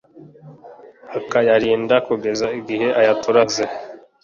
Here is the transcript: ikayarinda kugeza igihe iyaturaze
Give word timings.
ikayarinda 1.19 1.95
kugeza 2.07 2.47
igihe 2.59 2.87
iyaturaze 2.99 3.63